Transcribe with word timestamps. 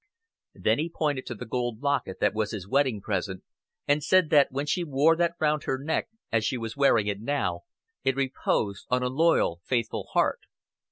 Then 0.55 0.79
he 0.79 0.89
pointed 0.89 1.27
to 1.27 1.35
the 1.35 1.45
gold 1.45 1.83
locket 1.83 2.19
that 2.21 2.33
was 2.33 2.49
his 2.53 2.67
wedding 2.67 3.01
present, 3.01 3.43
and 3.87 4.03
said 4.03 4.31
that 4.31 4.47
when 4.51 4.65
she 4.65 4.83
wore 4.83 5.15
that 5.15 5.35
round 5.39 5.65
her 5.65 5.77
neck, 5.77 6.07
as 6.31 6.43
she 6.43 6.57
was 6.57 6.75
wearing 6.75 7.05
it 7.05 7.21
now, 7.21 7.65
"it 8.03 8.15
reposed 8.15 8.87
on 8.89 9.03
a 9.03 9.09
loyal, 9.09 9.61
faithful 9.63 10.07
heart." 10.13 10.39